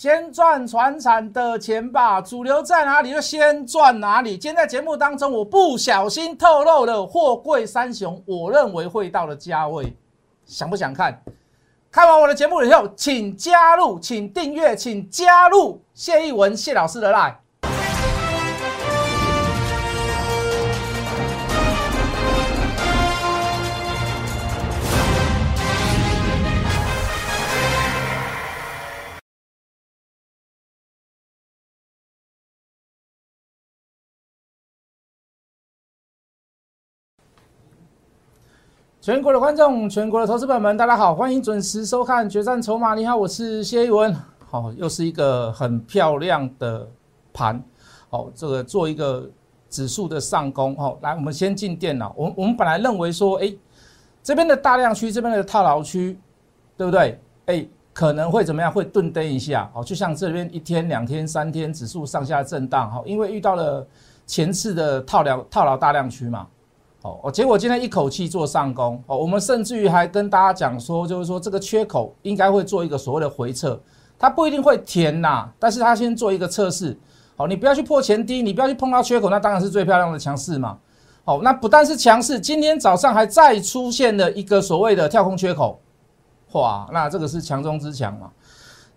[0.00, 4.38] 先赚船产的钱吧，主流在哪里就先赚哪里。
[4.38, 9.92] 今天在节目当中，我不小心透露了货柜三雄，我认为会到的价位，
[10.46, 11.20] 想不想看？
[11.90, 17.34] 看完我的节目以后，请加入，请订阅，请加入谢逸文谢老师的 line。
[39.08, 42.92] 全国的观众，全国的投资朋友们，大家好，欢迎准时收看《决战筹码》。
[42.94, 44.14] 你好，我是谢一文。
[44.50, 46.86] 好，又是一个很漂亮的
[47.32, 47.58] 盘。
[48.10, 49.26] 好，这个做一个
[49.70, 50.76] 指数的上攻。
[50.76, 52.12] 好，来，我们先进电脑。
[52.18, 53.50] 我我们本来认为说，哎，
[54.22, 56.20] 这边的大量区，这边的套牢区，
[56.76, 57.18] 对不对？
[57.46, 58.70] 哎，可能会怎么样？
[58.70, 59.70] 会顿蹬一下。
[59.72, 62.90] 好，就像这边一天、两天、三天指数上下震荡。
[62.90, 63.86] 好，因为遇到了
[64.26, 66.46] 前次的套牢套牢大量区嘛。
[67.02, 73.80] 哦，结果今天一口气做上攻哦，我们甚至于还跟大家讲说，就是说这个缺口应该会做一个所谓的回撤，
[74.18, 76.98] 它不一定会填呐，但是它先做一个测试。
[77.36, 80.76] 好，你不要去破前低，你不要去碰到缺口，那当然是最漂亮的强势嘛。
[81.24, 85.80] 好，那不但是强势，今天早上还再出现了一个所谓的跳空缺口，
[86.52, 88.30] 哇，那这个是强中之强嘛。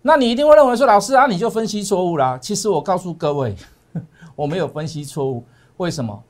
[0.02, 2.36] 那你一定会认为说，老师啊，你就分析错误啦。
[2.36, 3.54] 其实我告诉各位，
[4.34, 5.44] 我没有分析错误，
[5.76, 6.20] 为什么？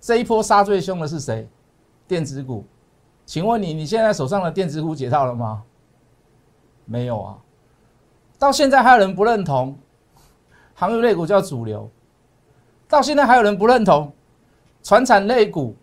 [0.00, 1.48] 这一波杀最凶的是谁？
[2.06, 2.64] 电子股，
[3.26, 5.62] 请问你，你现在手上的电子股解套了吗？
[6.84, 7.36] 没有啊，
[8.38, 9.76] 到现在还有人不认同
[10.74, 11.90] 航运类股叫主流，
[12.88, 14.10] 到现在还有人不认同
[14.82, 15.74] 船产类股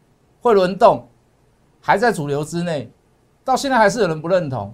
[0.42, 1.08] 会轮动，
[1.80, 2.90] 还在主流之内，
[3.44, 4.74] 到现在还是有人不认同。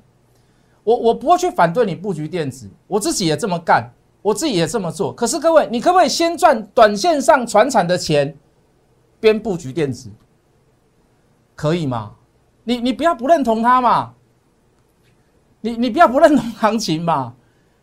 [0.84, 5.14] 我我不会去反对你布局电子，我自己也这么干，我自己也这么做。
[5.14, 8.34] 可是各位，你可不可以先赚短线上船产的钱？
[9.22, 10.10] 边布局电子，
[11.56, 12.12] 可以吗？
[12.64, 14.14] 你你不要不认同它嘛，
[15.62, 17.34] 你你不要不认同行情嘛，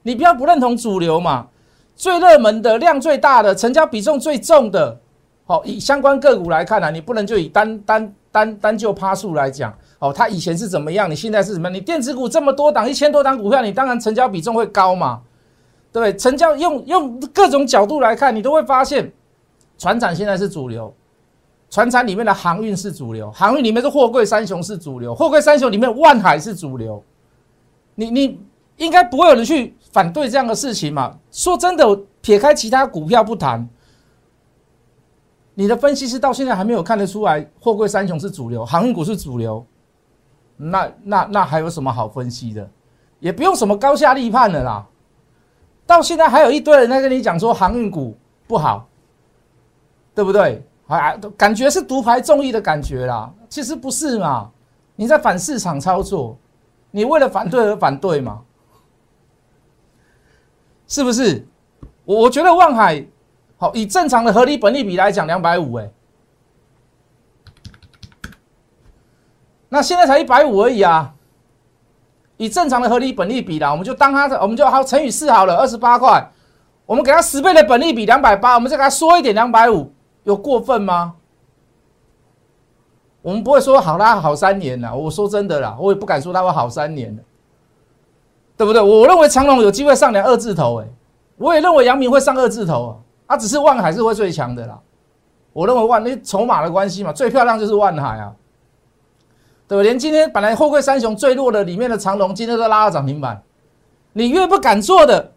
[0.03, 1.49] 你不要不认同主流嘛。
[1.97, 5.01] 最热门的量最大的成交比重最重的，
[5.47, 11.69] 好以相关个股来看呢，你不能就以单单单单就趴数来讲，哦，它以前是怎么样，你现在是什么？
[11.71, 15.23] 你电子股这么多档，一千多档股票，你当然成交比重会高嘛，
[15.93, 16.17] 对不对？
[16.17, 19.13] 成交用用各种角度来看，你都会发现，
[19.77, 20.95] 船长现在是主流。
[21.71, 27.03] 船产里面的航运是主流，航运里面的货柜三雄是主流，货柜三雄里面万海是主流。
[27.95, 28.41] 你你
[28.77, 31.19] 应该不会有人去反对这样的事情嘛？
[31.31, 33.69] 说真的，撇开其他股票不谈，
[35.55, 39.67] 你的分析师到现在还没有看得出来货柜三雄是主流，航运股是主流，
[40.57, 42.71] 那那那还有什么好分析的？
[43.19, 44.87] 也不用什么高下立判的啦。
[45.85, 48.89] 到现在还有一堆人在跟你讲说航运股不好，
[50.15, 50.65] 对不对？
[50.89, 54.51] 啊，感觉是独排众议的感觉啦，其实不是嘛？
[54.97, 56.37] 你在反市场操作，
[56.91, 58.41] 你为了反对而反对嘛？
[60.87, 61.47] 是不是？
[62.05, 63.05] 我我觉得望海
[63.59, 65.91] 好，以正常的合理本利比来讲，两百五哎，
[69.69, 71.15] 那现在才一百五而已啊。
[72.39, 76.31] 以正常的合理本利比啦，我们就当它，我们就好乘以四好了，二十八块，
[76.87, 79.93] 我们给它十倍的本利比两百八，我们再给它缩一点两百五。
[80.29, 81.15] 有过分吗？
[83.23, 84.95] 我们不会说好啦，好三年了。
[84.95, 87.19] 我说真的啦，我也不敢说他会好三年，
[88.55, 88.83] 对不对？
[88.83, 90.87] 我认为长隆有机会上两二字头，哎，
[91.39, 92.93] 我也认为阳明会上二字头啊。
[93.29, 94.79] 啊，只是万海是会最强的啦。
[95.55, 98.35] 我认为万那筹码的关系嘛，最漂亮就是万海啊，
[99.67, 99.85] 对不对？
[99.85, 103.43] 连今天本来后贵三雄最弱的里面的长隆，今天都拉到涨停板。
[104.13, 105.33] 你越不敢做的，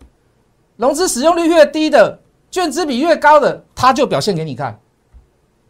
[0.75, 2.19] 融资使用率越低的。
[2.52, 4.79] 券资比越高的，他就表现给你看。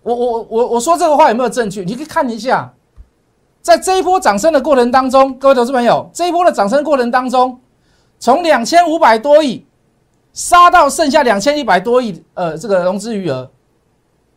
[0.03, 1.85] 我我我我说这个话有没有证据？
[1.85, 2.73] 你可以看一下，
[3.61, 7.57] 在这一波涨升的过程当中，各位投资朋友，这一波的涨升过程当中，
[8.19, 9.65] 从两千五百多亿
[10.33, 13.49] 杀到剩下两千一百多亿，呃，这个融资余额，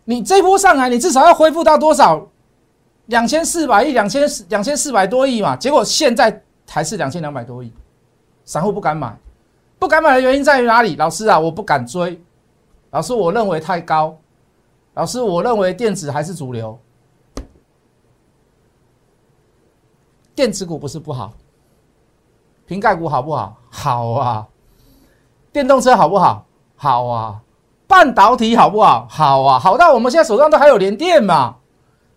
[0.05, 2.29] 你这一波上来，你至少要恢复到多少？
[3.07, 5.57] 两千四百亿，两千两千四百多亿嘛。
[5.57, 7.73] 结果现在还是两千两百多亿，
[8.45, 9.19] 散户不敢买，
[9.81, 10.95] 不敢买的原因在于哪里？
[10.95, 12.23] 老师啊，我不敢追。
[12.95, 14.17] 老师，我认为太高。
[14.95, 16.79] 老师，我认为电子还是主流。
[20.33, 21.33] 电子股不是不好，
[22.67, 23.57] 瓶盖股好不好？
[23.69, 24.47] 好啊。
[25.51, 26.47] 电动车好不好？
[26.77, 27.41] 好啊。
[27.89, 29.09] 半导体好不好？
[29.11, 29.59] 好啊。
[29.59, 31.57] 好到我们现在手上都还有连电嘛。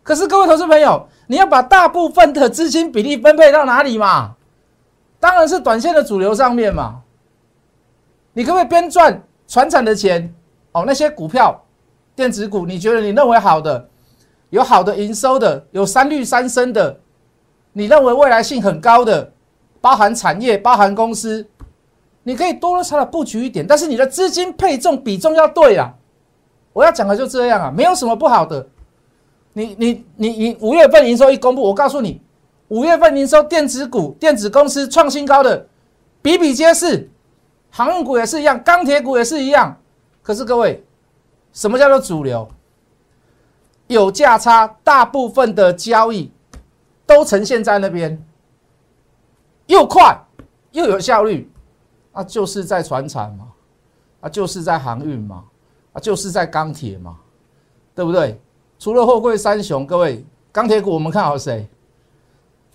[0.04, 4.36] 可是各位投资朋友，你要把大部分的资金比例分配到哪里嘛？
[5.20, 7.02] 当然是短线的主流上面嘛。
[8.34, 10.36] 你可不可以边赚船产的钱？
[10.78, 11.60] 哦，那些股票、
[12.16, 13.90] 电子股，你觉得你认为好的，
[14.52, 17.00] 有好的营收的，有三绿三升的，
[17.74, 19.32] 你认为未来性很高的，
[19.82, 21.48] 包含产业、包含公司，
[22.22, 25.92] 你可以多多少少布局一点，但是你的资金配重比重要对啊。
[26.74, 28.68] 我要讲的就这样啊，没有什么不好的。
[29.54, 32.22] 你你你你五月份营收一公布，我告诉你，
[32.68, 35.66] 五月份营收电子股、电子公司创新高的
[36.22, 37.10] 比比皆是，
[37.72, 39.76] 航运股也是一样，钢铁股也是一样。
[40.28, 40.84] 可是各位，
[41.54, 42.46] 什么叫做主流？
[43.88, 46.30] 有价差，大部分的交易
[47.06, 48.22] 都呈现在那边，
[49.68, 50.22] 又快
[50.72, 51.50] 又有效率，
[52.12, 53.48] 啊，就是在船产嘛，
[54.20, 55.46] 啊，就是在航运嘛。
[56.02, 57.18] 就是在钢铁嘛，
[57.96, 58.38] 对不对？
[58.78, 61.66] 除了货柜三雄，各位钢铁股我们看好谁？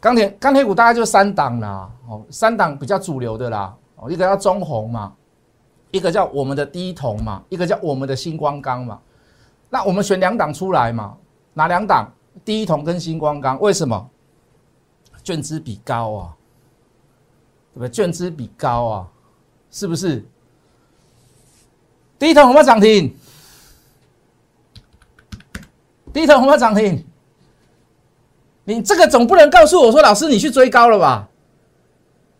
[0.00, 5.12] 钢铁钢铁股大概就三档啦，哦，三档比较主流的啦，哦，一个叫中红嘛，
[5.92, 8.98] 一个叫我们的第一铜嘛，一个叫我们的星光钢嘛。
[9.70, 11.16] 那我们选两档出来嘛？
[11.54, 12.12] 哪两档？
[12.44, 13.60] 第一铜跟星光钢？
[13.60, 14.10] 为什么？
[15.22, 16.34] 卷资比高啊，
[17.74, 17.88] 对不对？
[17.90, 19.06] 卷资比高啊，
[19.70, 20.24] 是不是？
[22.18, 23.14] 第一桶有没有涨停？
[26.12, 27.04] 第一桶有没有涨停？
[28.64, 31.28] 你这个总不能告诉我说，老师你去追高了吧？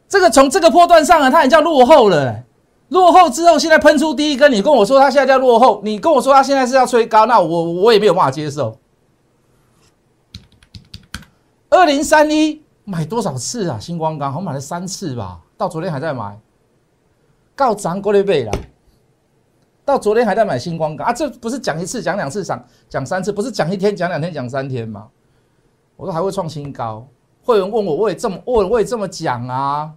[0.09, 2.45] 这个从这个波段上啊，它已经叫落后了。
[2.93, 8.79] 落后之后，现在喷出第一根，你跟我说它现在叫落后，你跟我说它现在是要吹高，那我我也没有办法接受。
[11.71, 13.79] 二零三一买多少次啊？
[13.81, 16.39] 星光钢我买了三次吧，到昨天还在买，
[17.57, 18.53] 告涨过了倍了。
[19.85, 21.13] 到昨天还在买星光钢啊！
[21.13, 25.09] 这不是讲一次、讲两次、讲讲三次，不是讲一天、讲两天、讲三天吗？
[25.97, 27.05] 我说还会创新高。
[27.43, 29.93] 会员问我，我也这么问，我也这么讲啊，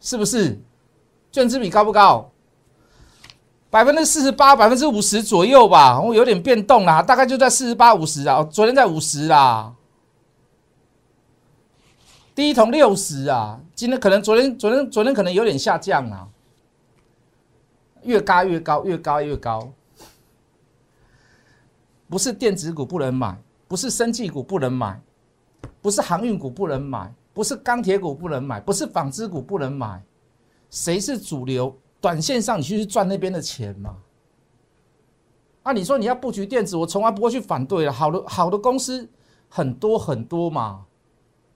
[0.00, 0.58] 是不是？
[1.32, 2.30] 卷资比高不高？
[3.70, 6.00] 百分之四十八、百分之五十左右吧。
[6.00, 8.42] 我有点变动啦，大概就在四十八、五十啊。
[8.44, 9.72] 昨天在五十啦，
[12.34, 13.60] 第一桶六十啊。
[13.76, 16.28] 今天可能昨天、昨天、昨天可能有点下降啊。
[18.02, 19.72] 越嘎越高，越高越高。
[22.08, 25.00] 不是电子股不能买，不是生技股不能买，
[25.80, 30.02] 不是航运股不能买，不是钢铁股不能买，不是纺织股不能买。
[30.70, 31.76] 谁是主流？
[32.00, 33.96] 短线上你去赚那边的钱嘛？
[35.62, 37.92] 啊，你说你要布局电子，我从来不会去反对了。
[37.92, 39.06] 好的好的公司
[39.48, 40.86] 很多很多嘛，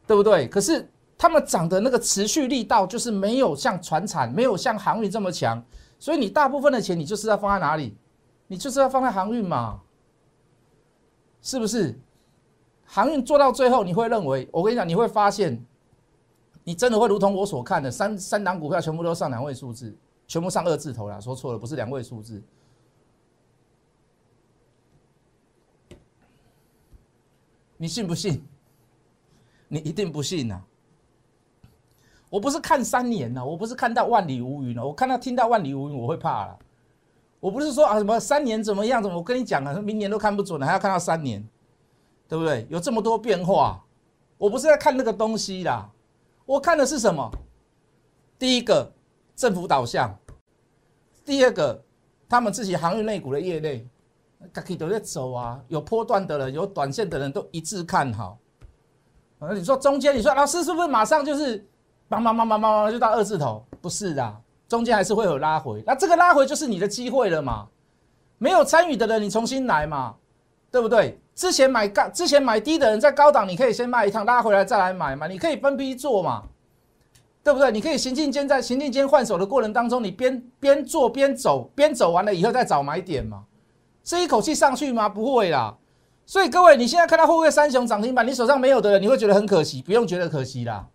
[0.07, 0.47] 对不对？
[0.49, 5.65] 可是他们涨的那个持续力道，就是没有像船产，没有像航运这么强。
[5.99, 7.97] 所以你大部分的钱，你就是要放在哪里？
[8.47, 9.81] 你就是要放在航运嘛，
[11.41, 11.99] 是不是？
[12.85, 15.65] 航运做到最后，你会认为，我跟你讲，你会发现，
[16.65, 19.95] 你真的会如同我所看的，三三档股票全部都上两位数字，
[20.27, 21.21] 全部上二字头了。
[21.21, 22.43] 说错了，不是两位数字。
[27.77, 28.43] 你信不信？
[29.69, 30.63] 你一定不信呐！
[32.31, 36.59] 我不是看三年呐，我不是看到万里无云了，我看到听到万里无云我会怕了。
[37.41, 41.47] 我不是说啊什么三年怎么样怎么，我跟你讲啊，明年都看不准了，还要看到三年，
[42.29, 42.67] 对不对？
[42.71, 43.85] 有这么多变化，
[44.39, 45.91] 我不是在看那个东西啦，
[46.47, 47.31] 我看的是什么？
[48.39, 48.93] 第一个
[49.35, 50.17] 政府导向，
[51.25, 51.83] 第二个
[52.29, 53.89] 他们自己航运内股的业内，
[54.53, 58.39] 大家都在走啊，有波段的人，有短线的人都一致看好。
[59.39, 61.67] 啊，你说中间，你说老师是不是马上就是？
[62.07, 64.37] 慢慢慢慢慢慢就到二字头，不是的，
[64.69, 65.83] 中间还是会有拉回。
[65.87, 67.67] 那这个拉回就是你的机会了嘛？
[68.37, 70.15] 没有参与的人，你重新来嘛，
[70.75, 71.17] 对不对？
[71.37, 75.29] 之前买高、之前买低的人，在高档你可以先卖一趟，拉回来再来买嘛。
[75.29, 76.43] 你可以分批做嘛，
[77.45, 77.71] 对不对？
[77.71, 83.45] 你可以行进间在行进间换手的过程当中，你边边做边走，边走完了以后再找买点嘛。
[84.03, 85.09] 是一口气上去吗？
[85.09, 85.77] 不会啦。
[86.27, 90.89] 所以各位，你现在看到后位三雄涨停板，你手上没有的人，你会觉得很可惜，不用觉得可惜啦。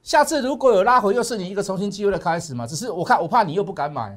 [0.00, 2.64] 下次如果有拉回，又是你一个重新机会的开始嘛？
[2.64, 4.16] 只是我看，我怕你又不敢买，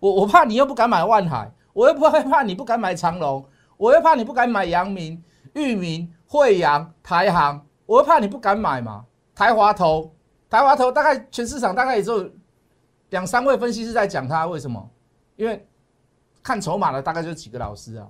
[0.00, 3.44] 我我怕你又不敢买万海，我又不害怕你不敢买长隆，
[3.76, 9.04] 我又怕你不敢买阳明、裕民、惠阳、台航，我又怕你不敢买嘛？
[9.34, 10.10] 台华投，
[10.48, 12.30] 台华投大概全市场大概也就
[13.10, 14.88] 两三位分析师在讲它，为什么？
[15.36, 15.68] 因为
[16.42, 18.08] 看筹码的大概就几个老师啊。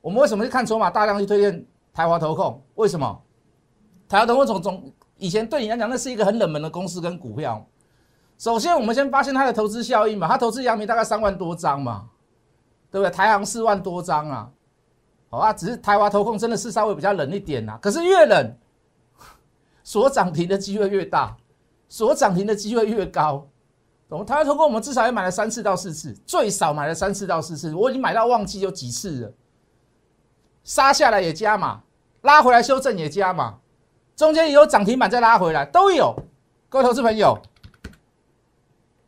[0.00, 2.62] 我们为什么去看筹码，大量去推荐台华投控？
[2.76, 3.20] 为什么？
[4.08, 7.66] 台华投控总总以前对你来讲，那是一个很冷门的公司跟股票。
[8.38, 12.08] 首先，我们先发现它的投资效应嘛，它投资阳明大概三万多张嘛，
[12.92, 13.10] 对不对？
[13.10, 14.50] 台行四万多张啊，
[15.30, 17.78] 好啊，只是台华投控真的是稍微比较冷一点呐。
[17.80, 18.54] 可是越冷，
[19.82, 21.34] 所涨停的机会越大，
[21.88, 23.48] 所涨停的机会越高。
[24.10, 24.26] 懂？
[24.26, 29.32] 台湾投控我们至少也买了三次到四次，最少买了三次到四次，我已经买到忘记有几次了。
[30.64, 31.82] 杀下来也加码，
[32.20, 33.58] 拉回来修正也加码，
[34.14, 36.14] 中间也有涨停板再拉回来都有。
[36.68, 37.40] 各位投资朋友，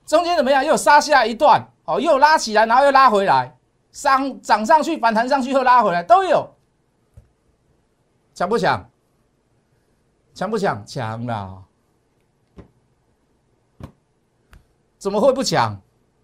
[0.07, 0.65] 中间怎么样？
[0.65, 3.54] 又杀下一段，哦，又拉起来，然后又拉回来，
[3.95, 6.51] 上涨上去，反弹上去后拉回来，都有。
[8.35, 8.91] 强不强？
[10.35, 10.85] 强不强？
[10.85, 11.63] 强啦！
[14.99, 15.81] 怎么会不强？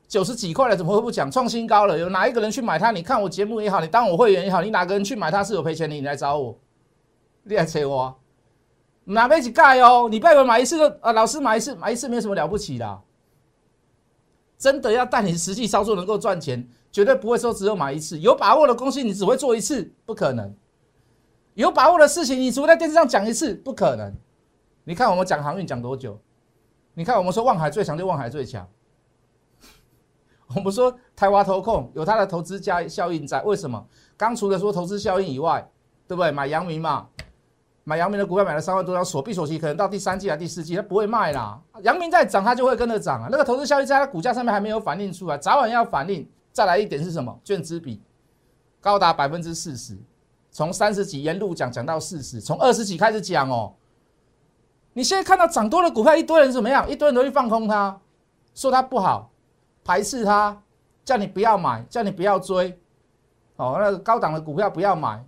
[0.08, 1.30] 九十几块了，怎么会不强？
[1.30, 2.90] 创新高了，有哪一个人去买它？
[2.90, 5.94] 你看我节目也好，你当我会员也好，你哪个人去买它是有赔钱的？
[5.94, 6.58] 你来找我，
[7.44, 8.18] 你来催我，
[9.04, 10.08] 哪边去盖哦？
[10.10, 13.00] 你拜我买一次就啊，老师买一次，买一次没有什么了不起的。
[14.58, 18.18] 真的要带你实际操作能够赚钱，绝对不会说只有买一次。
[18.18, 20.54] 有把握的公司你只会做一次，不可能。
[21.54, 24.14] 有把握的事情，你除了在电视上讲一次，不可能。
[24.84, 26.18] 你看我们讲航运讲多久？
[26.94, 28.66] 你看我们说望海最强就望海最强。
[30.54, 33.86] 我们说台湾投控有它的投资加效应在，为什么？
[34.16, 35.68] 刚除了说投资效应以外，
[36.08, 36.32] 对不对？
[36.32, 37.06] 买阳明嘛，
[37.84, 41.60] 买阳明的股票买了三万多张，锁闭锁期可能到第三季啊第四季它不会卖啦。
[41.82, 43.28] 阳明在涨，它就会跟着涨啊。
[43.30, 46.28] 那个投资效应在它股价上面还没有反映出来，早晚要反映。
[46.60, 47.40] 再来一点是什么？
[47.42, 48.02] 券资比
[48.82, 49.96] 高达百分之四十。
[50.50, 53.72] 从三十几沿路讲讲到四十，从二十几开始讲哦。
[54.92, 56.86] 你现在看到涨多的股票，一堆人怎么样？
[56.86, 57.98] 一堆人都去放空它，
[58.54, 59.30] 说它不好，
[59.82, 60.60] 排斥它，
[61.02, 62.78] 叫你不要买，叫你不要追。
[63.56, 65.24] 哦，那个高档的股票不要买，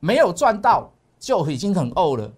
[0.00, 2.32] 没有赚到就已经很呕了，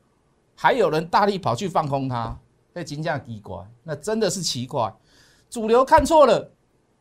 [0.55, 2.39] 还有人大力跑去放空它，
[2.73, 4.93] 那金价奇怪，那真的是奇怪，
[5.49, 6.53] 主流看错了。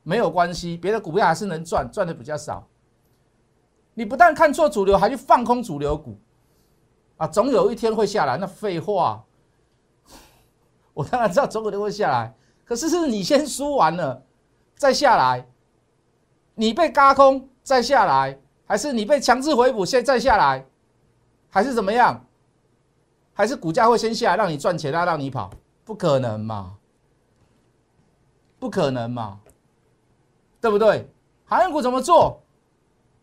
[0.02, 2.66] 没有关系，别的股票还是能赚，赚的比较少。
[3.94, 6.18] 你不但看错主流，还去放空主流股，
[7.18, 8.38] 啊，总有一天会下来。
[8.38, 9.24] 那废话，
[10.94, 12.34] 我当然知道总有一天会下来。
[12.66, 14.24] 可是是你先输完了
[14.76, 15.46] 再下来，
[16.56, 20.66] 你被嘎空再下来，还是你被强制回补现再下来，
[21.50, 22.26] 还是怎么样？
[23.40, 25.50] 还是股价会先下来让你赚钱，然让你跑？
[25.86, 26.76] 不可能嘛？
[28.60, 29.40] 不可能嘛？
[30.60, 31.10] 对不对？
[31.46, 32.44] 航运股怎么做？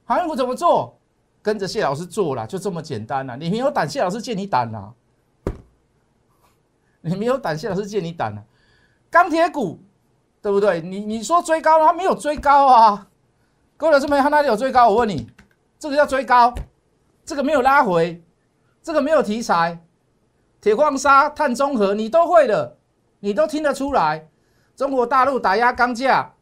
[0.06, 0.98] 航运股怎么做？
[1.42, 3.36] 跟着谢老师做了，就这么简单呐！
[3.38, 4.90] 你没有胆，谢老师借你胆呐！
[7.02, 8.42] 你没有胆，谢老师借你胆呐！
[9.10, 9.78] 钢铁股，
[10.40, 10.80] 对不对？
[10.80, 13.06] 你你说追高，他没有追高啊！
[13.76, 14.88] 各位老师们，他哪里有追高？
[14.88, 15.30] 我问你，
[15.78, 16.54] 这个叫追高？
[17.26, 18.24] 这个没有拉回，
[18.82, 19.78] 这个没有题材，
[20.66, 22.76] 铁矿砂、碳中和，你都会的，
[23.20, 24.28] 你都听得出来。
[24.74, 26.34] 中国大陆打压钢价。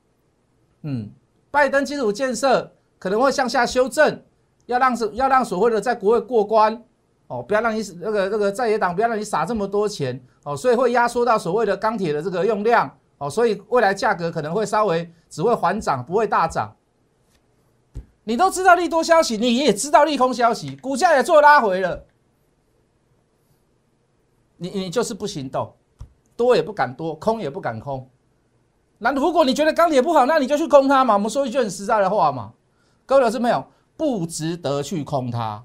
[0.80, 1.10] 嗯，
[1.50, 4.22] 拜登基础建设可能会向下修正，
[4.64, 6.82] 要让是要让所谓的在国会过关
[7.26, 16.74] 哦，不要让你那个那个在野党不要让你撒这么多钱哦，所以会压缩到所谓的钢铁的这个用量哦，所以未来价格可能会稍微只会缓涨，不会大涨。
[18.22, 22.06] 你都知道利多消息，你也知道利空消息，股价也做拉回了，
[24.70, 25.70] 你你就是不行动，
[26.36, 28.08] 多也不敢多，空也不敢空。
[28.98, 31.12] 那如果你觉得钢铁不好，那你就去空它嘛。
[31.14, 32.52] 我们说一句很实在的话嘛，
[33.04, 33.62] 各位老师没有，
[33.96, 35.62] 不值得去空它，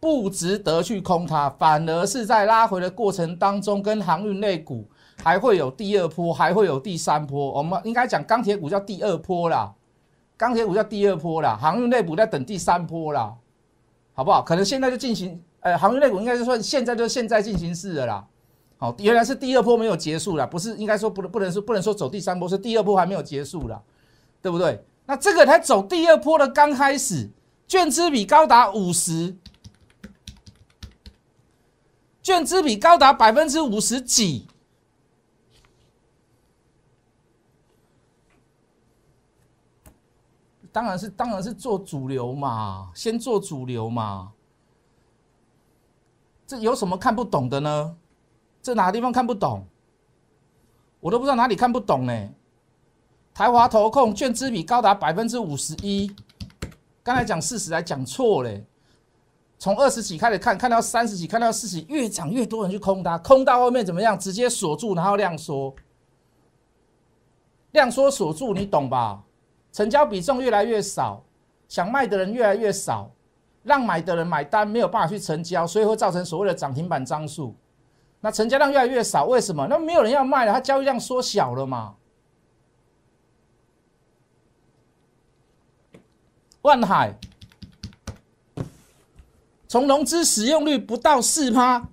[0.00, 4.88] 不值得去空它，反而是在拉回的过程当中，跟航运类股
[5.22, 7.52] 还会有第二波，还会有第三波。
[7.52, 9.74] 我们应该讲钢铁股叫第二波啦，
[10.38, 13.34] 钢铁股叫第二波啦，航运类股在等第三波啦，
[14.14, 14.40] 好不好？
[14.40, 18.24] 可能现在就进行，呃，航运类股应该是算现在就现在进行式的啦。
[18.78, 23.82] 好，原来是第二波没有结束啦，不是应该说不能不能说不能说走第三波，是第二波还没有结束啦，
[24.40, 24.80] 对不对？
[25.06, 27.28] 那这个才走第二波的刚开始，
[27.66, 29.36] 券资比高达五十，
[32.22, 34.46] 券资比高达百分之五十几，
[40.70, 44.30] 当然是当然是做主流嘛，先做主流嘛，
[46.46, 47.96] 这有什么看不懂的呢？
[48.62, 49.66] 这哪个地方看不懂？
[51.00, 52.28] 我都不知道哪里看不懂呢。
[53.34, 56.10] 台华投控券资比高达百分之五十一，
[57.02, 58.64] 刚才讲四十还讲错嘞。
[59.58, 64.18] 从二十几开始看，看到三十几，看到四十，越涨越多人去空它，空到后面怎么样？
[64.18, 65.74] 直接锁住，然后量缩，
[67.72, 69.22] 量缩锁住，你懂吧？
[69.72, 71.24] 成交比重越来越少，
[71.68, 73.10] 想卖的人越来越少，
[73.66, 77.52] 让买的人买单没有办法去成交，所以会造成所谓的涨停板张数。
[78.20, 79.66] 那成交量越来越少，为什么？
[79.66, 81.96] 那没有人要卖了，它交易量缩小了嘛？
[86.62, 87.18] 万海，
[89.66, 91.88] 从融资使用率不到四趴，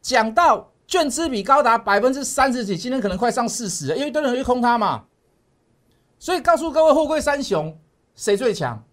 [0.00, 5.06] 讲到券资比高达百分之三十几，今天可能快上四十了，因为多人去空它嘛。
[6.20, 7.76] 所以告诉各位，货柜三雄
[8.14, 8.84] 谁最强？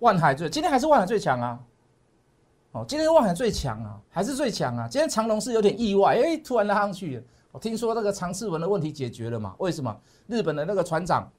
[0.00, 1.58] 万海最，今天还是万海最强啊！
[2.72, 4.86] 哦，今天万海最强啊，还是最强啊！
[4.88, 7.24] 今天长隆是有点意外，哎，突然拉上去。
[7.50, 9.54] 我听说那个长次文的问题解决了嘛？
[9.58, 9.96] 为什么？
[10.26, 11.30] 日本的那个船长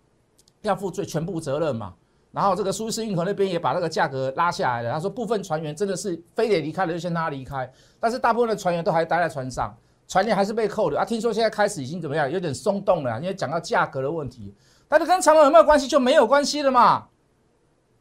[0.63, 1.93] 要负最全部责任嘛？
[2.31, 4.91] 然后这个苏伊士运河那边也把那个价格拉下来了。
[4.91, 9.75] 他说部分船员真的是非得离开了就先让他离开，但是大部分的船员都还待在船上，
[10.07, 11.05] 船员还是被扣的啊。
[11.05, 12.29] 听说现在开始已经怎么样？
[12.29, 14.53] 有点松动了，因为讲到价格的问题。
[14.87, 15.87] 但是跟长隆有没有关系？
[15.87, 17.07] 就没有关系了嘛。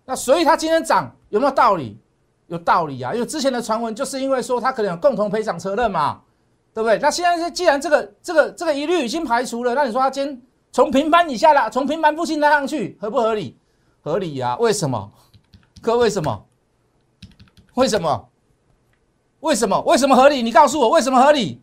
[0.06, 1.98] 那所以它今天涨有没有道理？
[2.46, 6.22] 有道理啊，因为之前的传闻就是因为说它可能有共同赔偿责任嘛，
[6.72, 6.96] 对不对？
[7.00, 13.58] 那现在既然这个这个这个疑虑已经排除了，那你说它今天从平盘以下了，从平盘附近拉上去，合不合理？
[14.00, 14.56] 合理呀。
[14.58, 15.12] 为什么？
[15.82, 16.46] 哥，为什么？
[17.74, 18.28] 为什么？
[19.40, 19.80] 为什么？
[19.82, 20.40] 为什么合理？
[20.40, 21.60] 你告诉我为什么合理？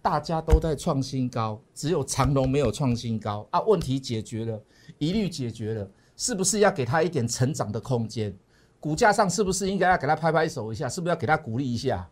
[0.00, 3.60] 大家都在创新高，只有长隆没有创新高啊！
[3.62, 4.60] 问题解决了，
[4.98, 8.36] 疑虑解决了，是不是要给他一点成长的空间？
[8.80, 10.88] 股价上是不是应该要给他拍拍手一下？
[10.88, 12.08] 是不是要给他鼓励一下？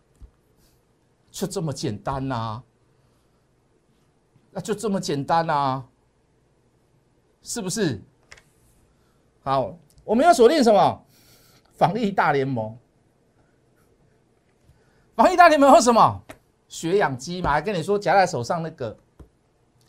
[1.31, 2.63] 就这么简单呐？
[4.53, 5.85] 那就这么简单呐？
[7.43, 8.01] 是不是？
[9.43, 11.05] 好，我们要锁定什么？
[11.75, 12.77] 防疫大联盟。
[15.15, 16.23] 防疫大联盟有什么？
[16.69, 18.97] 血氧机嘛，还跟你说夹在手上那个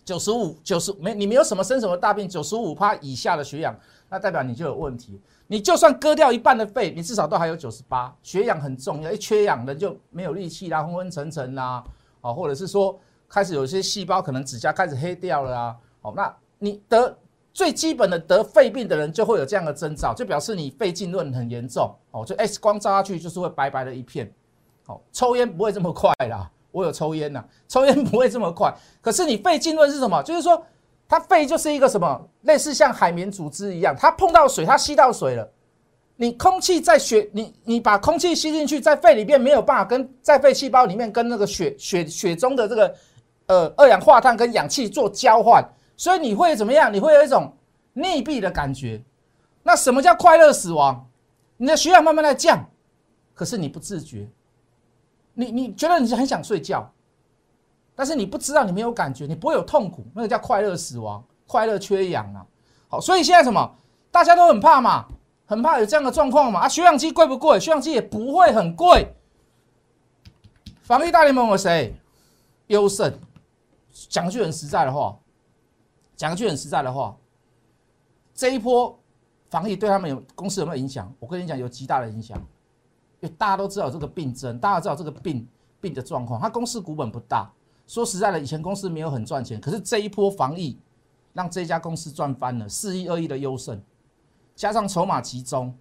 [0.04, 3.80] 九十五、九十没你没有什么生什么大病，九十五趴以下的血氧，
[4.12, 5.20] 那代表你就有问题。
[5.48, 8.14] 你就算割掉一半的肺，你至少都还有九十八。
[8.22, 11.82] 血氧很重要，一缺氧人就没有力气啦，昏昏沉沉啦，
[12.20, 13.00] 哦，或者是说
[13.30, 17.18] 开始有些细胞可能指甲开始黑掉了啊，哦，那你得
[17.54, 24.30] 最基本的得肺病的人就会有这样的征兆，就表示你肺浸润很严重哦，就 X 光照下去就是会白白的一片。
[24.88, 26.52] 哦，抽烟不会这么快啦。
[26.72, 28.74] 我有抽烟呐，抽烟不会这么快。
[29.02, 30.24] 可是你肺浸润是什么？
[30.24, 30.66] 就是说，
[31.12, 35.46] 它肺就是一个什么，类似像海绵组织一样，它碰到水，它吸到水了。
[36.16, 42.96] 你空气在血，你你把空气吸进去，在肺里面没有办法跟在肺细胞里面跟那个血血血中的这个
[43.48, 45.62] 呃二氧化碳跟氧气做交换，
[45.98, 46.94] 所以你会怎么样？
[46.94, 47.54] 你会有一种
[47.94, 49.04] 溺毙的感觉。
[49.64, 51.06] 那什么叫快乐死亡？
[51.58, 52.66] 你的血氧慢慢在降，
[53.34, 54.26] 可是你不自觉。
[55.34, 56.90] 你你觉得你是很想睡觉，
[58.02, 62.44] 但是你不知道你没有感觉，你不会有痛苦，那个叫快乐死亡，快乐缺氧啊。
[62.88, 63.76] 好，所以现在什么，
[64.10, 65.06] 大家都很怕嘛，
[65.46, 66.62] 很怕有这样的状况嘛。
[66.62, 67.60] 啊，血氧机贵不贵？
[67.60, 69.14] 血氧机也不会很贵。
[70.82, 71.96] 防疫大联盟有谁？
[72.66, 73.14] 优胜。
[74.10, 75.16] 讲句很实在的话，
[76.16, 77.16] 讲句很实在的话，
[78.34, 79.00] 这一波
[79.52, 81.14] 防疫对他们有公司有没有影响？
[81.20, 82.36] 我跟你讲，有极大的影响。
[83.20, 85.48] 因为大家都知道这个病症，大家知道这个病
[85.80, 86.42] 病的状况。
[86.42, 87.48] 他公司股本不大，
[87.92, 89.60] 说实在的，以前公司没有很赚钱。
[89.60, 90.80] 可是这一波防疫，
[91.34, 93.84] 让这家公司赚翻了，四亿二亿的优胜，
[94.56, 95.76] 加上筹码集中，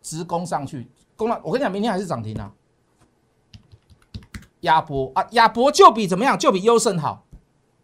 [0.00, 1.38] 直攻上去，攻了。
[1.44, 2.50] 我跟你讲，明天还是涨停啊！
[4.60, 6.38] 亚博啊，亚博就比怎么样？
[6.38, 7.22] 就比优胜好。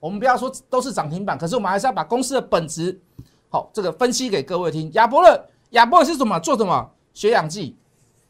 [0.00, 2.98] 我们不要说都是涨停板，可是我们还是要把公司的本质
[3.50, 4.90] 好这个分析给各位听。
[4.94, 6.40] 亚博的亚博是什么？
[6.40, 6.90] 做什么？
[7.12, 7.76] 血氧计。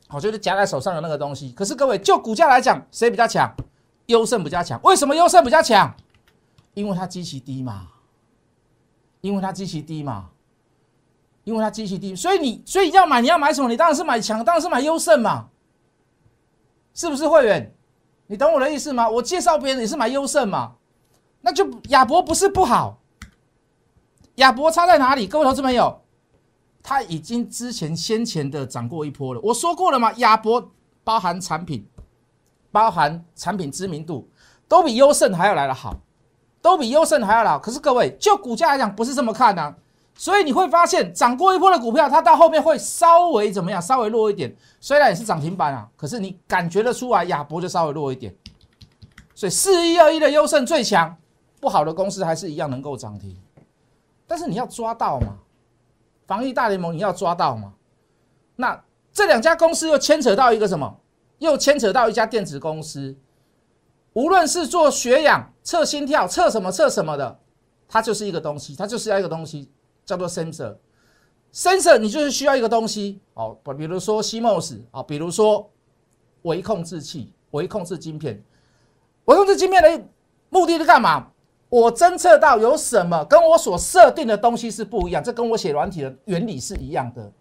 [0.09, 1.53] 好，就是夹在手上的那个东西。
[1.53, 3.49] 可是各位，就股价来讲，谁比较强？
[4.07, 4.81] 优胜比较强。
[4.83, 5.95] 为什么优胜比较强？
[6.75, 7.89] 因为它基期低嘛。
[9.21, 10.31] 因为它基期低嘛。
[11.45, 13.69] 因为它基期低，所以你所以要买，你要买什么？
[13.69, 15.49] 你当然是买强，当然是买优胜嘛。
[16.95, 17.75] 是不是会员？
[18.29, 19.09] 你懂我的意思吗？
[19.11, 20.77] 我介绍别人也是买优胜嘛。
[21.41, 23.01] 那就亚博不是不好，
[24.37, 25.27] 亚博差在哪里？
[25.27, 26.01] 各位投资朋友。
[26.81, 30.13] 它已经之前先前的涨过一波了，我说过了嘛？
[30.15, 31.85] 亚博包含产品，
[32.73, 34.27] 包含产品知名度，
[34.67, 35.95] 都比优胜还要来的好，
[36.61, 37.59] 都比优胜还要好。
[37.59, 39.75] 可是各位，就股价来讲，不是这么看的。
[40.15, 43.81] 所以你会发现，涨过一波的股票，它到后面会稍微怎么样？
[43.81, 44.55] 稍微弱一点。
[44.81, 48.35] 虽然也是涨停板啊，可是你感觉得出来，亚博就稍微弱一点。
[49.35, 51.17] 所以四一二一的优胜最强，
[51.61, 53.37] 不好的公司还是一样能够涨停。
[54.27, 55.39] 但是你要抓到嘛？
[56.27, 57.73] 防疫大联盟你要抓到嘛？
[58.57, 58.79] 那
[59.13, 60.95] 这两家公司又牵扯到一个什么？
[61.43, 63.15] 又牵扯到一家电子公司。
[64.15, 67.39] 无论是做血氧、测心跳、测什么测什么的，
[67.89, 69.71] 它就是一个东西，它就是要一个东西，
[70.05, 70.77] 叫做 sensor。
[71.53, 75.71] sensor 你就是需要一个东西哦，比如说 CMOS 啊，比如说
[76.43, 78.43] 微控制器、微控制晶片。
[79.27, 80.05] 微控制晶片的
[80.49, 81.29] 目的是干嘛？
[81.69, 87.33] 我侦测到有什么跟我所设定的东西是不一样，这跟我写软体的原理是一样的，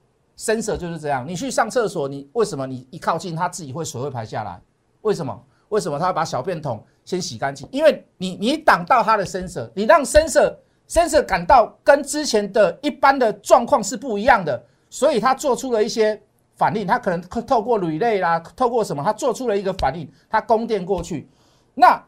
[0.42, 1.24] ，sensor 就是这样。
[1.28, 4.60] 你去上厕所，你为什么你一靠近它自己会水会排下来？
[5.02, 5.40] 为什么？
[5.70, 7.68] 为什么它会把小便桶先洗干净？
[7.72, 10.56] 因为你你挡到它的 sensor，你让 sensor
[10.90, 16.20] sensor 感到跟之前的一般的状况是不一样的，所以它做出了一些
[16.56, 16.88] 反应。
[16.88, 21.30] 它可能透过铝类啦，透过什么，它做出了一个反应，它供电过去。
[21.76, 22.04] 那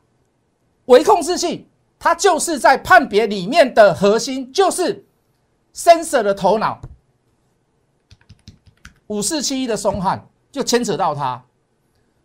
[0.86, 1.68] 微控制器。
[2.00, 5.06] 它就是在判别里面的核心，就是
[5.74, 6.78] sensor 的头脑，
[9.08, 11.44] 五四七一的松汉就牵扯到它，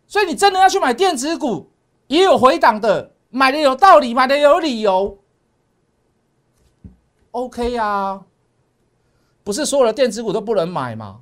[0.07, 1.69] 所以你真的要去买电子股，
[2.07, 5.17] 也有回档的，买的有道理，买的有理由
[7.31, 8.25] ，OK 啊，
[9.43, 11.21] 不是所有的电子股都不能买吗？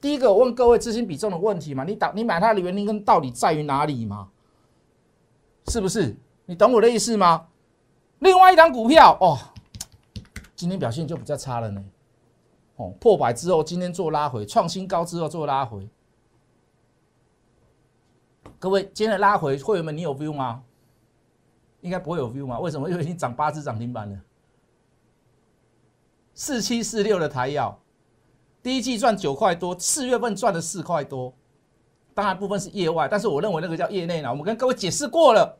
[0.00, 4.28] 第一个，我问各位资金比重的问题嘛，你打你买它的原因跟道理在于哪里嘛？
[5.68, 6.16] 是不是？
[6.46, 7.46] 你懂我的意思吗？
[8.18, 9.38] 另外一张股票哦，
[10.56, 11.84] 今天表现就比较差了呢。
[13.00, 15.88] 破百之后，今天做拉回，创新高之后做拉回。
[18.58, 20.62] 各位，今天的拉回，会员们你有 view 吗？
[21.80, 22.58] 应该不会有 view 吗？
[22.58, 22.88] 为什么？
[22.88, 24.18] 因为已经涨八只涨停板了。
[26.34, 27.78] 四七四六的台药，
[28.62, 31.34] 第一季赚九块多，四月份赚了四块多。
[32.14, 34.30] 当然部分是业外，但是我认为那个叫业内呢。
[34.30, 35.58] 我们跟各位解释过了。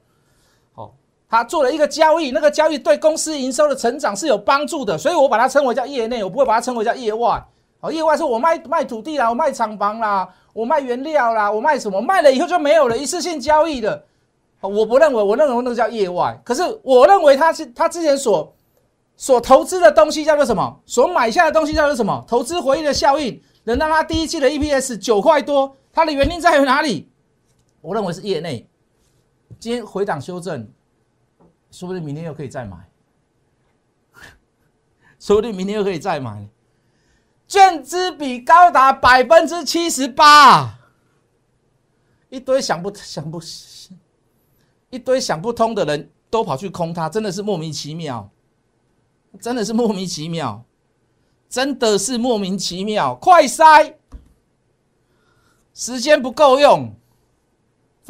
[1.30, 7.40] 他做了一个交易，那个交易对公司营收的成长是有帮助的，所以我把它称为叫业内，我不会把它称为叫业外。
[7.78, 12.00] 哦，业外是我卖卖土地啦，我卖厂房啦，我卖原料啦，我卖什么？
[12.02, 14.04] 卖了以后就没有了，一次性交易的。
[14.60, 16.38] 我不认为，我认为那个叫业外。
[16.44, 18.52] 可是我认为他是他之前所
[19.16, 20.80] 所投资的东西叫做什么？
[20.84, 22.22] 所买下的东西叫做什么？
[22.26, 27.08] 投资回忆的效应，能让他第一季的 EPS 九块多，它的原因在于哪里？
[27.80, 28.68] 我认为是业内。
[29.58, 30.68] 今天回档修正。
[31.70, 32.76] 说不定明天又可以再买，
[35.18, 36.48] 说不定明天又可以再买，
[37.46, 40.78] 券资比高达百分之七十八，
[42.28, 43.40] 一堆想不想不，
[44.90, 48.30] 一堆想不通的人都跑去空它，真的是莫名其妙，
[49.40, 50.64] 真的是莫名其妙，
[51.48, 53.96] 真的是莫名其妙，快塞，
[55.72, 56.94] 时间不够用。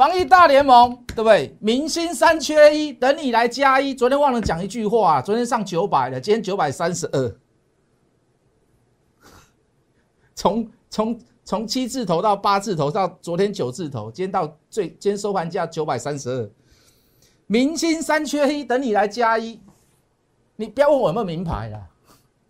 [0.00, 1.54] 防疫大联盟，对不对？
[1.60, 3.94] 明星三缺一，等你来加一。
[3.94, 7.36] 昨天忘了讲一句话，昨天上九百了，今天九百三十二。
[10.34, 16.50] 从从从七字头到八字头，到昨天九字头，今天到最今天收盘价九百三十二。
[17.46, 19.60] 明星三缺一，等你来加一。
[20.56, 21.78] 你不要问我有没有名牌啦，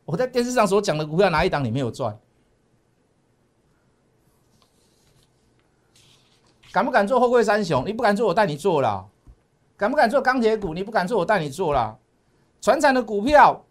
[0.04, 2.16] 我在电视上所讲的股票哪一档你没有赚？
[6.72, 7.84] 敢不敢做后贵三雄？
[7.86, 9.06] 你不敢做，我带你做了。
[9.76, 10.74] 敢不敢做钢铁股？
[10.74, 11.96] 你不敢做，我带你做了。
[12.60, 13.64] 船产的股票，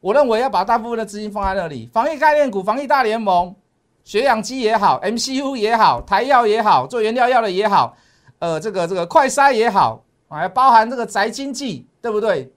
[0.00, 1.88] 我认为要把大部分的资金放在那里。
[1.92, 3.54] 防疫概念股、防疫大联盟、
[4.02, 7.96] 血氧机也好，MCU 也好，台药也好，做原料药的也好，
[8.40, 12.52] 呃，这个这个快筛也好，还包含这个宅经济，对不对？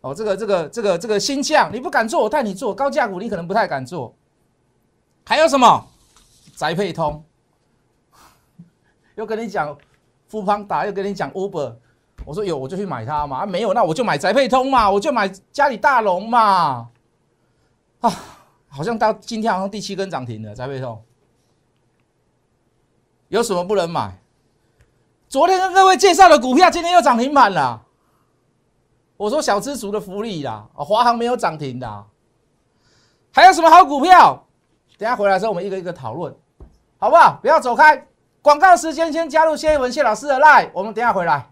[0.00, 2.72] 哦，这个这个这个这个新将，你不敢做，我带你做。
[2.72, 4.14] 高价股你可能不太敢做。
[5.24, 5.84] 还有什么？
[6.54, 7.22] 宅配通。
[9.16, 9.76] 又跟你讲
[10.28, 11.74] 富邦达，又跟你讲 Uber，
[12.24, 16.88] 我说有我就去买它嘛，啊没有那我就买宅配通嘛，我就买家里大龙嘛，
[18.00, 18.12] 啊，
[18.68, 21.02] 好像到今天好像第七根涨停了宅配通，
[23.28, 24.18] 有什么不能买？
[25.28, 27.84] 昨天跟各位介绍的股票今天又涨停板了，
[29.16, 32.04] 我说小资族的福利啦，啊华航没有涨停的，
[33.32, 34.46] 还有什么好股票？
[34.98, 36.34] 等下回来之后我们一个一个讨论，
[36.98, 37.38] 好不好？
[37.40, 38.06] 不要走开。
[38.46, 41.50] 广告时间，先加入谢一文谢老师的 line，我们等下回来。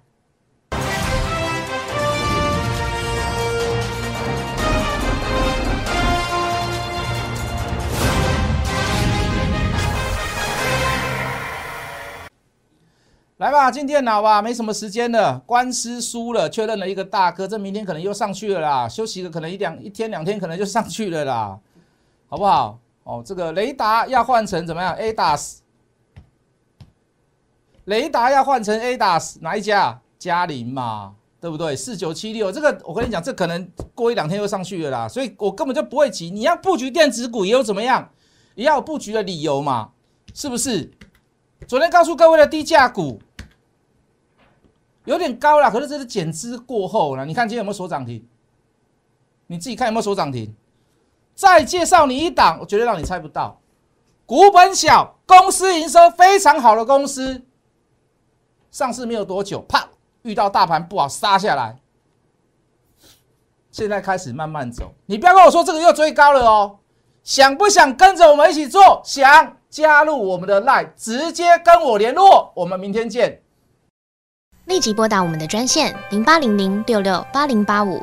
[13.39, 15.43] 来吧，进电脑吧，没什么时间了。
[15.45, 18.89] 官司输了，确认了一个大哥，这明天可能又上去了啦。
[18.89, 21.59] 休息个可能一两一天两天，可能就上去了啦，
[22.29, 22.79] 好不好？
[23.03, 25.64] 哦，这个雷达要换成怎么样？A DAS。
[27.85, 30.01] 雷达要换成 A DAS 哪一家？
[30.17, 31.77] 嘉陵嘛，对不对？
[31.77, 36.31] 四九七六这个，我跟你讲，这可能过一两天又上去了啦，所以我根本就不会急。
[36.31, 38.11] 你要布局电子股，也有怎么样？
[38.55, 39.91] 也要有布局的理由嘛，
[40.33, 40.91] 是不是？
[41.69, 43.21] 昨天告诉各位的低价股
[45.05, 47.27] 有点高了，可是这是减资过后了。
[47.27, 48.27] 你看今天有没有锁涨停？
[49.49, 50.55] 你自己看有没有锁涨停？
[51.35, 53.61] 再介绍你一档，我绝对让你猜不到，
[54.25, 57.43] 股本小，公司营收非常好的公司。
[58.75, 59.89] 上市没有多久，啪，
[60.23, 61.79] 遇到大盘不好杀下来，
[63.71, 64.93] 现在开始慢慢走。
[65.07, 66.81] 你不要跟我说这个又追高了哦，
[67.23, 69.01] 想不想跟着我们一起做？
[69.05, 72.53] 想加入我们的 Line，直接跟我联络。
[72.57, 73.41] 我们明天见。
[74.65, 78.03] 立即拨打我们的专线零八零零六六八零八五